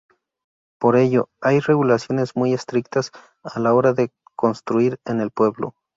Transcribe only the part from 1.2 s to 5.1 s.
hay regulaciones muy estrictas a la hora de construir